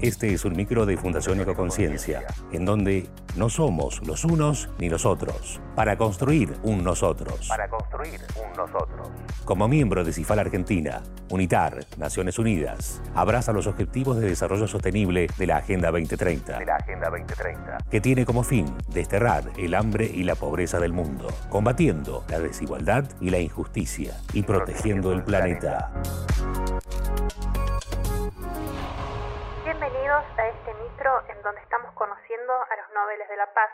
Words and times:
Este 0.00 0.32
es 0.34 0.44
un 0.44 0.56
micro 0.56 0.86
de 0.86 0.96
Fundación 0.96 1.40
Ecoconciencia, 1.40 2.24
en 2.52 2.64
donde 2.64 3.06
no 3.36 3.48
somos 3.48 4.06
los 4.06 4.24
unos 4.24 4.68
ni 4.78 4.90
los 4.90 5.06
otros, 5.06 5.60
para 5.74 5.96
construir 5.96 6.54
un 6.62 6.82
nosotros. 6.84 7.48
Para 7.48 7.68
construir 7.68 8.20
un 8.36 8.56
nosotros. 8.56 9.08
Como 9.44 9.68
miembro 9.68 10.04
de 10.04 10.12
CIFAL 10.12 10.40
Argentina, 10.40 11.02
UNITAR, 11.30 11.86
Naciones 11.96 12.38
Unidas, 12.38 13.02
abraza 13.14 13.52
los 13.52 13.66
objetivos 13.66 14.18
de 14.18 14.28
desarrollo 14.28 14.66
sostenible 14.66 15.28
de 15.38 15.46
la 15.46 15.58
Agenda 15.58 15.90
2030. 15.90 16.58
De 16.58 16.66
la 16.66 16.76
Agenda 16.76 17.08
2030. 17.10 17.78
Que 17.90 18.00
tiene 18.00 18.26
como 18.26 18.42
fin 18.42 18.66
desterrar 18.88 19.44
el 19.56 19.74
hambre 19.74 20.10
y 20.12 20.24
la 20.24 20.34
pobreza 20.34 20.80
del 20.80 20.92
mundo, 20.92 21.28
combatiendo 21.48 22.24
la 22.28 22.40
desigualdad 22.40 23.04
y 23.20 23.30
la 23.30 23.38
injusticia 23.38 24.14
y 24.32 24.42
protegiendo 24.42 25.12
el 25.12 25.22
planeta. 25.22 25.92
Nobeles 32.94 33.28
de 33.28 33.36
la 33.36 33.46
Paz. 33.54 33.70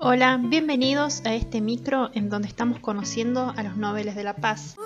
Hola, 0.00 0.40
bienvenidos 0.42 1.24
a 1.24 1.34
este 1.34 1.60
micro 1.60 2.10
en 2.12 2.28
donde 2.28 2.48
estamos 2.48 2.80
conociendo 2.80 3.54
a 3.56 3.62
los 3.62 3.76
Nobeles 3.76 4.16
de 4.16 4.24
la 4.24 4.34
Paz. 4.34 4.76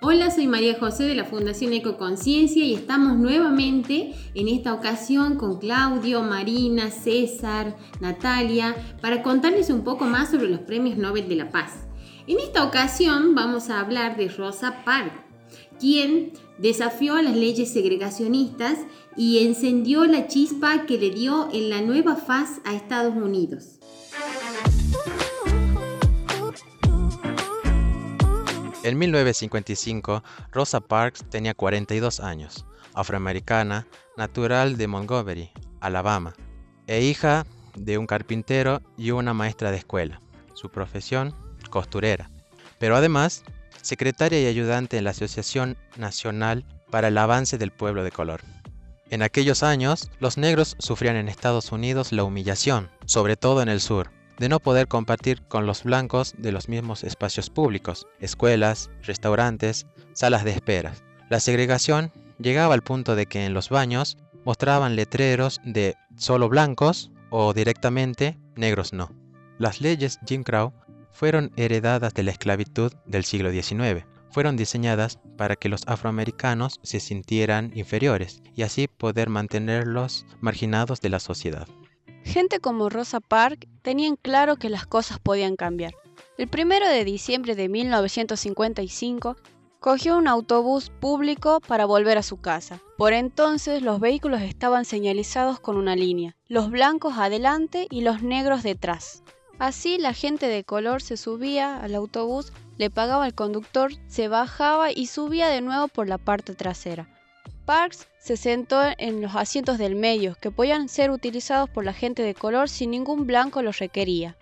Hola, 0.00 0.30
soy 0.30 0.46
María 0.46 0.78
José 0.78 1.04
de 1.04 1.14
la 1.14 1.24
Fundación 1.24 1.74
Ecoconciencia 1.74 2.64
y 2.64 2.74
estamos 2.74 3.18
nuevamente 3.18 4.14
en 4.34 4.48
esta 4.48 4.72
ocasión 4.72 5.36
con 5.36 5.58
Claudio, 5.58 6.22
Marina, 6.22 6.90
César, 6.90 7.76
Natalia 8.00 8.74
para 9.02 9.22
contarles 9.22 9.68
un 9.68 9.84
poco 9.84 10.06
más 10.06 10.30
sobre 10.30 10.48
los 10.48 10.60
premios 10.60 10.96
Nobel 10.96 11.28
de 11.28 11.36
la 11.36 11.50
Paz. 11.50 11.87
En 12.28 12.38
esta 12.40 12.62
ocasión 12.62 13.34
vamos 13.34 13.70
a 13.70 13.80
hablar 13.80 14.18
de 14.18 14.28
Rosa 14.28 14.84
Parks, 14.84 15.14
quien 15.80 16.34
desafió 16.58 17.22
las 17.22 17.34
leyes 17.34 17.72
segregacionistas 17.72 18.80
y 19.16 19.46
encendió 19.46 20.04
la 20.04 20.26
chispa 20.26 20.84
que 20.84 20.98
le 20.98 21.08
dio 21.08 21.48
en 21.50 21.70
la 21.70 21.80
nueva 21.80 22.16
faz 22.16 22.60
a 22.66 22.74
Estados 22.74 23.14
Unidos. 23.14 23.78
En 28.82 28.98
1955, 28.98 30.22
Rosa 30.52 30.80
Parks 30.80 31.24
tenía 31.30 31.54
42 31.54 32.20
años, 32.20 32.66
afroamericana, 32.92 33.86
natural 34.18 34.76
de 34.76 34.86
Montgomery, 34.86 35.50
Alabama, 35.80 36.34
e 36.86 37.00
hija 37.00 37.46
de 37.74 37.96
un 37.96 38.06
carpintero 38.06 38.82
y 38.98 39.12
una 39.12 39.32
maestra 39.32 39.70
de 39.70 39.78
escuela. 39.78 40.20
Su 40.52 40.68
profesión, 40.68 41.34
costurera. 41.70 42.30
Pero 42.78 42.96
además, 42.96 43.44
secretaria 43.82 44.40
y 44.40 44.46
ayudante 44.46 44.98
en 44.98 45.04
la 45.04 45.10
Asociación 45.10 45.76
Nacional 45.96 46.64
para 46.90 47.08
el 47.08 47.18
Avance 47.18 47.58
del 47.58 47.70
Pueblo 47.70 48.04
de 48.04 48.10
Color. 48.10 48.42
En 49.10 49.22
aquellos 49.22 49.62
años, 49.62 50.10
los 50.20 50.36
negros 50.36 50.76
sufrían 50.78 51.16
en 51.16 51.28
Estados 51.28 51.72
Unidos 51.72 52.12
la 52.12 52.24
humillación, 52.24 52.90
sobre 53.06 53.36
todo 53.36 53.62
en 53.62 53.68
el 53.68 53.80
sur, 53.80 54.10
de 54.38 54.48
no 54.48 54.60
poder 54.60 54.86
compartir 54.86 55.42
con 55.48 55.66
los 55.66 55.82
blancos 55.82 56.34
de 56.36 56.52
los 56.52 56.68
mismos 56.68 57.04
espacios 57.04 57.50
públicos, 57.50 58.06
escuelas, 58.20 58.90
restaurantes, 59.02 59.86
salas 60.12 60.44
de 60.44 60.52
espera. 60.52 60.92
La 61.30 61.40
segregación 61.40 62.12
llegaba 62.38 62.74
al 62.74 62.82
punto 62.82 63.16
de 63.16 63.26
que 63.26 63.46
en 63.46 63.54
los 63.54 63.70
baños 63.70 64.18
mostraban 64.44 64.96
letreros 64.96 65.60
de 65.64 65.96
solo 66.16 66.48
blancos 66.48 67.10
o 67.30 67.52
directamente 67.52 68.38
negros 68.56 68.92
no. 68.92 69.10
Las 69.58 69.80
leyes 69.80 70.18
Jim 70.26 70.42
Crow 70.44 70.72
fueron 71.12 71.52
heredadas 71.56 72.14
de 72.14 72.22
la 72.22 72.30
esclavitud 72.30 72.92
del 73.06 73.24
siglo 73.24 73.50
XIX. 73.50 74.04
Fueron 74.30 74.56
diseñadas 74.56 75.18
para 75.36 75.56
que 75.56 75.68
los 75.68 75.82
afroamericanos 75.86 76.80
se 76.82 77.00
sintieran 77.00 77.72
inferiores 77.74 78.42
y 78.54 78.62
así 78.62 78.88
poder 78.88 79.28
mantenerlos 79.28 80.26
marginados 80.40 81.00
de 81.00 81.08
la 81.08 81.18
sociedad. 81.18 81.66
Gente 82.24 82.60
como 82.60 82.90
Rosa 82.90 83.20
Parks 83.20 83.66
tenían 83.82 84.16
claro 84.16 84.56
que 84.56 84.68
las 84.68 84.86
cosas 84.86 85.18
podían 85.18 85.56
cambiar. 85.56 85.94
El 86.36 86.48
1 86.52 86.88
de 86.88 87.04
diciembre 87.04 87.54
de 87.54 87.68
1955 87.68 89.36
cogió 89.80 90.18
un 90.18 90.28
autobús 90.28 90.90
público 90.90 91.60
para 91.66 91.86
volver 91.86 92.18
a 92.18 92.22
su 92.22 92.40
casa. 92.40 92.80
Por 92.96 93.12
entonces 93.12 93.82
los 93.82 94.00
vehículos 94.00 94.42
estaban 94.42 94.84
señalizados 94.84 95.60
con 95.60 95.76
una 95.76 95.96
línea, 95.96 96.36
los 96.46 96.70
blancos 96.70 97.14
adelante 97.16 97.86
y 97.90 98.02
los 98.02 98.22
negros 98.22 98.62
detrás. 98.62 99.22
Así 99.58 99.98
la 99.98 100.14
gente 100.14 100.46
de 100.46 100.62
color 100.62 101.02
se 101.02 101.16
subía 101.16 101.80
al 101.80 101.94
autobús, 101.96 102.52
le 102.76 102.90
pagaba 102.90 103.24
al 103.24 103.34
conductor, 103.34 103.92
se 104.06 104.28
bajaba 104.28 104.92
y 104.92 105.06
subía 105.06 105.48
de 105.48 105.60
nuevo 105.60 105.88
por 105.88 106.06
la 106.06 106.18
parte 106.18 106.54
trasera. 106.54 107.08
Parks 107.64 108.06
se 108.18 108.36
sentó 108.36 108.80
en 108.96 109.20
los 109.20 109.34
asientos 109.34 109.76
del 109.76 109.96
medio, 109.96 110.36
que 110.40 110.50
podían 110.52 110.88
ser 110.88 111.10
utilizados 111.10 111.68
por 111.68 111.84
la 111.84 111.92
gente 111.92 112.22
de 112.22 112.34
color 112.34 112.68
si 112.68 112.86
ningún 112.86 113.26
blanco 113.26 113.60
los 113.62 113.78
requería. 113.78 114.36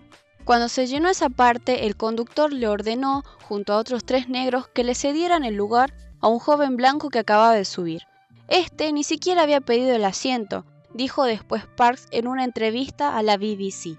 Cuando 0.45 0.69
se 0.69 0.87
llenó 0.87 1.09
esa 1.09 1.29
parte, 1.29 1.87
el 1.87 1.97
conductor 1.97 2.53
le 2.53 2.69
ordenó, 2.69 3.25
junto 3.43 3.73
a 3.73 3.79
otros 3.79 4.05
tres 4.05 4.29
negros, 4.29 4.69
que 4.69 4.85
le 4.85 4.95
cedieran 4.95 5.45
el 5.45 5.55
lugar 5.55 5.95
a 6.21 6.29
un 6.29 6.39
joven 6.39 6.77
blanco 6.77 7.09
que 7.09 7.19
acababa 7.19 7.55
de 7.55 7.65
subir. 7.65 8.03
Este 8.49 8.93
ni 8.93 9.03
siquiera 9.03 9.43
había 9.43 9.61
pedido 9.61 9.97
el 9.97 10.05
asiento, 10.05 10.65
dijo 10.95 11.25
después 11.25 11.65
Parks 11.67 12.07
en 12.13 12.29
una 12.29 12.45
entrevista 12.45 13.17
a 13.17 13.23
la 13.23 13.39
BBC. 13.39 13.99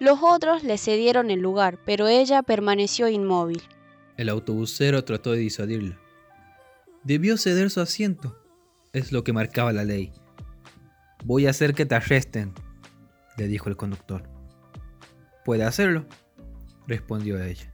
Los 0.00 0.20
otros 0.22 0.64
le 0.64 0.78
cedieron 0.78 1.30
el 1.30 1.40
lugar, 1.40 1.78
pero 1.84 2.08
ella 2.08 2.42
permaneció 2.42 3.08
inmóvil. 3.08 3.62
El 4.16 4.30
autobusero 4.30 5.04
trató 5.04 5.32
de 5.32 5.38
disuadirla. 5.40 6.00
Debió 7.04 7.36
ceder 7.36 7.70
su 7.70 7.82
asiento, 7.82 8.42
es 8.94 9.12
lo 9.12 9.24
que 9.24 9.34
marcaba 9.34 9.74
la 9.74 9.84
ley. 9.84 10.10
Voy 11.22 11.46
a 11.46 11.50
hacer 11.50 11.74
que 11.74 11.84
te 11.84 11.96
arresten, 11.96 12.54
le 13.36 13.46
dijo 13.46 13.68
el 13.68 13.76
conductor. 13.76 14.22
Puede 15.44 15.64
hacerlo, 15.64 16.06
respondió 16.86 17.38
ella. 17.38 17.70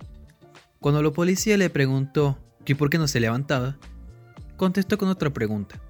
Cuando 0.81 1.00
la 1.04 1.12
policía 1.12 1.56
le 1.56 1.70
preguntó 1.70 2.41
que 2.65 2.75
por 2.75 2.91
qué 2.91 2.98
no 2.98 3.06
se 3.06 3.20
levantaba, 3.20 3.78
contestó 4.56 4.98
con 4.98 5.09
otra 5.09 5.32
pregunta. 5.32 5.81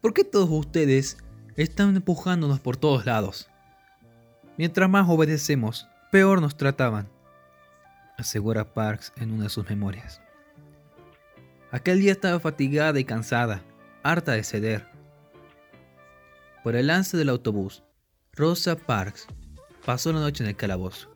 ¿Por 0.00 0.14
qué 0.14 0.24
todos 0.24 0.48
ustedes 0.50 1.18
están 1.56 1.94
empujándonos 1.94 2.58
por 2.58 2.78
todos 2.78 3.04
lados? 3.04 3.50
Mientras 4.58 4.88
más 4.88 5.06
obedecemos, 5.08 5.86
peor 6.10 6.40
nos 6.40 6.56
trataban, 6.56 7.08
asegura 8.16 8.72
Parks 8.72 9.12
en 9.16 9.32
una 9.32 9.44
de 9.44 9.50
sus 9.50 9.68
memorias. 9.68 10.22
Aquel 11.70 12.00
día 12.00 12.12
estaba 12.12 12.40
fatigada 12.40 12.98
y 12.98 13.04
cansada, 13.04 13.62
harta 14.02 14.32
de 14.32 14.44
ceder. 14.44 14.86
Por 16.64 16.74
el 16.74 16.86
lance 16.86 17.18
del 17.18 17.28
autobús, 17.28 17.82
Rosa 18.32 18.76
Parks 18.76 19.26
pasó 19.84 20.10
la 20.12 20.20
noche 20.20 20.42
en 20.42 20.48
el 20.48 20.56
calabozo, 20.56 21.14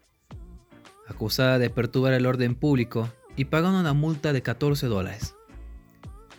acusada 1.08 1.58
de 1.58 1.70
perturbar 1.70 2.12
el 2.12 2.26
orden 2.26 2.54
público 2.54 3.08
y 3.36 3.46
pagando 3.46 3.80
una 3.80 3.94
multa 3.94 4.34
de 4.34 4.42
14 4.42 4.86
dólares. 4.86 5.34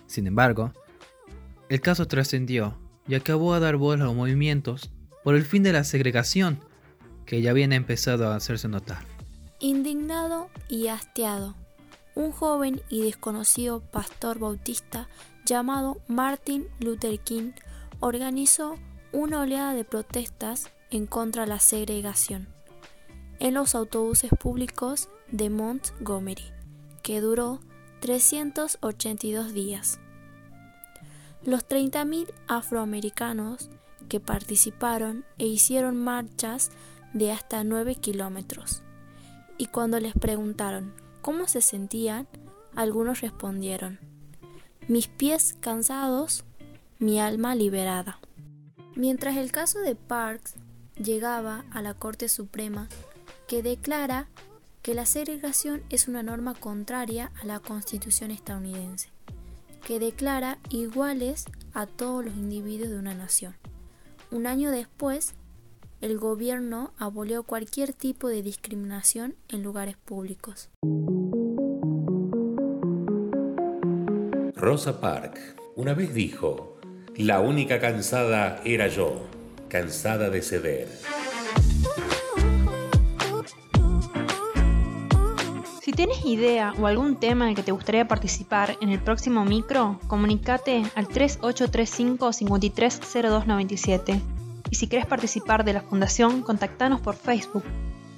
Sin 0.05 0.27
embargo, 0.27 0.71
el 1.67 1.81
caso 1.81 2.07
trascendió 2.07 2.77
y 3.07 3.15
acabó 3.15 3.55
a 3.55 3.59
dar 3.59 3.77
voz 3.77 3.99
a 3.99 4.03
los 4.03 4.13
movimientos 4.13 4.91
por 5.23 5.33
el 5.33 5.45
fin 5.45 5.63
de 5.63 5.73
la 5.73 5.83
segregación 5.83 6.59
que 7.31 7.41
ya 7.41 7.51
habían 7.51 7.71
empezado 7.71 8.27
a 8.27 8.35
hacerse 8.35 8.67
notar. 8.67 9.05
Indignado 9.61 10.49
y 10.67 10.87
hastiado, 10.87 11.55
un 12.13 12.33
joven 12.33 12.81
y 12.89 13.03
desconocido 13.03 13.79
pastor 13.79 14.37
bautista 14.37 15.07
llamado 15.45 16.01
Martin 16.09 16.67
Luther 16.81 17.17
King 17.21 17.53
organizó 18.01 18.75
una 19.13 19.39
oleada 19.39 19.73
de 19.73 19.85
protestas 19.85 20.71
en 20.89 21.07
contra 21.07 21.43
de 21.43 21.47
la 21.47 21.61
segregación 21.61 22.49
en 23.39 23.53
los 23.53 23.75
autobuses 23.75 24.31
públicos 24.37 25.07
de 25.31 25.49
Montgomery, 25.49 26.51
que 27.01 27.21
duró 27.21 27.61
382 28.01 29.53
días. 29.53 29.99
Los 31.45 31.65
30.000 31.65 32.27
afroamericanos 32.49 33.69
que 34.09 34.19
participaron 34.19 35.23
e 35.37 35.45
hicieron 35.47 35.95
marchas 35.95 36.71
de 37.13 37.31
hasta 37.31 37.63
9 37.63 37.95
kilómetros. 37.95 38.83
Y 39.57 39.67
cuando 39.67 39.99
les 39.99 40.13
preguntaron 40.13 40.93
cómo 41.21 41.47
se 41.47 41.61
sentían, 41.61 42.27
algunos 42.75 43.21
respondieron, 43.21 43.99
mis 44.87 45.07
pies 45.07 45.55
cansados, 45.59 46.45
mi 46.99 47.19
alma 47.19 47.55
liberada. 47.55 48.19
Mientras 48.95 49.37
el 49.37 49.51
caso 49.51 49.79
de 49.79 49.95
Parks 49.95 50.55
llegaba 50.95 51.65
a 51.71 51.81
la 51.81 51.93
Corte 51.93 52.29
Suprema, 52.29 52.87
que 53.47 53.63
declara 53.63 54.27
que 54.81 54.93
la 54.93 55.05
segregación 55.05 55.83
es 55.89 56.07
una 56.07 56.23
norma 56.23 56.55
contraria 56.55 57.31
a 57.41 57.45
la 57.45 57.59
Constitución 57.59 58.31
estadounidense, 58.31 59.09
que 59.85 59.99
declara 59.99 60.57
iguales 60.69 61.45
a 61.73 61.85
todos 61.85 62.25
los 62.25 62.35
individuos 62.35 62.89
de 62.89 62.97
una 62.97 63.13
nación. 63.13 63.55
Un 64.31 64.47
año 64.47 64.71
después, 64.71 65.35
el 66.01 66.17
gobierno 66.17 66.91
abolió 66.97 67.43
cualquier 67.43 67.93
tipo 67.93 68.27
de 68.27 68.41
discriminación 68.41 69.35
en 69.47 69.63
lugares 69.63 69.95
públicos. 69.97 70.69
Rosa 74.55 74.99
Parks 74.99 75.55
una 75.75 75.93
vez 75.93 76.13
dijo, 76.13 76.77
la 77.15 77.39
única 77.39 77.79
cansada 77.79 78.61
era 78.65 78.87
yo, 78.87 79.25
cansada 79.69 80.29
de 80.29 80.41
ceder. 80.41 80.89
Si 85.81 85.93
tienes 85.93 86.25
idea 86.25 86.73
o 86.79 86.87
algún 86.87 87.19
tema 87.19 87.45
en 87.45 87.51
el 87.51 87.55
que 87.55 87.63
te 87.63 87.71
gustaría 87.71 88.07
participar 88.07 88.77
en 88.81 88.89
el 88.89 88.99
próximo 88.99 89.45
micro, 89.45 89.99
comunícate 90.07 90.83
al 90.95 91.07
3835 91.07 92.33
530297. 92.33 94.40
Y 94.71 94.77
si 94.77 94.87
quieres 94.87 95.05
participar 95.05 95.63
de 95.65 95.73
la 95.73 95.81
fundación, 95.81 96.41
contactanos 96.41 97.01
por 97.01 97.15
Facebook. 97.15 97.65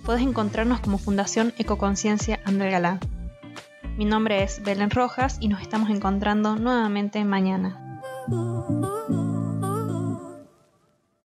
Puedes 0.05 0.21
encontrarnos 0.21 0.79
como 0.79 0.99
Fundación 0.99 1.51
Ecoconciencia 1.57 2.39
André 2.45 2.69
Galá. 2.69 2.99
Mi 3.97 4.05
nombre 4.05 4.43
es 4.43 4.61
Belén 4.63 4.91
Rojas 4.91 5.37
y 5.39 5.47
nos 5.47 5.61
estamos 5.61 5.89
encontrando 5.89 6.55
nuevamente 6.55 7.25
mañana. 7.25 8.01